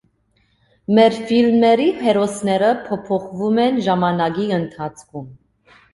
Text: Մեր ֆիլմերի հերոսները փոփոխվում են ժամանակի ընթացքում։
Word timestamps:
Մեր 0.99 1.17
ֆիլմերի 1.31 1.85
հերոսները 2.05 2.71
փոփոխվում 2.87 3.63
են 3.67 3.81
ժամանակի 3.89 4.49
ընթացքում։ 4.59 5.29